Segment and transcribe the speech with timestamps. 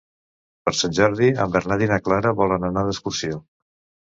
[0.67, 3.39] Per Sant Jordi en Bernat i na Carla volen anar d'excursió.